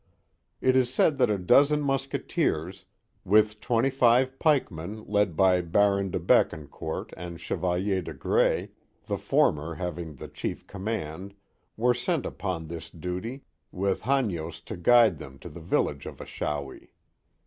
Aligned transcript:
It 0.61 0.75
is 0.75 0.91
said 0.91 1.19
that 1.19 1.29
a 1.29 1.37
dozen 1.37 1.81
mus 1.83 2.07
keteers, 2.07 2.85
with 3.23 3.59
twenty 3.61 3.91
five 3.91 4.39
pikemen 4.39 5.03
led 5.05 5.35
by 5.35 5.61
Baron 5.61 6.09
de 6.09 6.17
Baken 6.19 6.67
court 6.71 7.13
and 7.15 7.39
Chevalier 7.39 8.01
de 8.01 8.11
Grais, 8.15 8.69
the 9.05 9.19
former 9.19 9.75
having 9.75 10.15
the 10.15 10.27
chief 10.27 10.65
command, 10.65 11.35
were 11.77 11.93
sent 11.93 12.25
upon 12.25 12.65
this 12.65 12.89
duty, 12.89 13.43
with 13.71 14.01
Hanyost 14.01 14.65
to 14.69 14.75
guide 14.75 15.19
them 15.19 15.37
to 15.37 15.49
the 15.49 15.61
village 15.61 16.07
of 16.07 16.17
Achawi. 16.19 16.93